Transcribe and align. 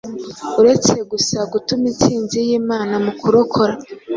uretse 0.59 0.93
gusa 1.11 1.37
gutuma 1.51 1.83
insinzi 1.91 2.37
y’Imana 2.47 2.93
mu 3.05 3.11
kurokora 3.19 3.73